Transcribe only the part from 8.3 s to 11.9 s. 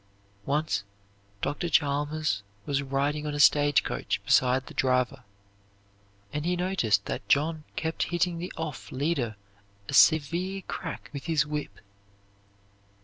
the off leader a severe crack with his whip.